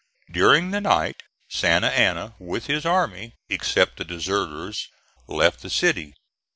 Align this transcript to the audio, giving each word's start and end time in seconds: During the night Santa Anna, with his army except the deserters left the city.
During 0.31 0.71
the 0.71 0.81
night 0.81 1.21
Santa 1.47 1.91
Anna, 1.91 2.33
with 2.39 2.65
his 2.65 2.87
army 2.87 3.33
except 3.49 3.97
the 3.97 4.03
deserters 4.03 4.87
left 5.27 5.61
the 5.61 5.69
city. 5.69 6.15